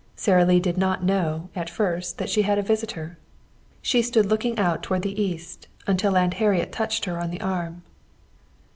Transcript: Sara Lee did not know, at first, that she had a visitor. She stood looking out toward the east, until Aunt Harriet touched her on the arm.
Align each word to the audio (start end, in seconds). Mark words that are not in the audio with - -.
Sara 0.15 0.43
Lee 0.43 0.59
did 0.59 0.79
not 0.79 1.03
know, 1.03 1.51
at 1.55 1.69
first, 1.69 2.17
that 2.17 2.27
she 2.27 2.41
had 2.41 2.57
a 2.57 2.63
visitor. 2.63 3.19
She 3.83 4.01
stood 4.01 4.25
looking 4.25 4.57
out 4.57 4.81
toward 4.81 5.03
the 5.03 5.21
east, 5.21 5.67
until 5.85 6.17
Aunt 6.17 6.33
Harriet 6.33 6.71
touched 6.71 7.05
her 7.05 7.19
on 7.19 7.29
the 7.29 7.39
arm. 7.39 7.83